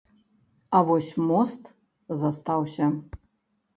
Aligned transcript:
А 0.77 0.81
вось 0.87 1.11
мост 1.31 1.63
застаўся. 2.23 2.85